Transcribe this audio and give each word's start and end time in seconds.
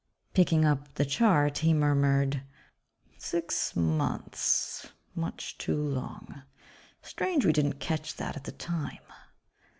Picking 0.33 0.65
up 0.65 0.95
the 0.95 1.05
chart, 1.05 1.59
he 1.59 1.75
murmured, 1.75 2.41
"Six 3.19 3.75
months... 3.75 4.87
much 5.13 5.59
too 5.59 5.77
long. 5.79 6.41
Strange 7.03 7.45
we 7.45 7.53
didn't 7.53 7.77
catch 7.79 8.15
that 8.15 8.35
at 8.35 8.45
the 8.45 8.51
time." 8.51 8.97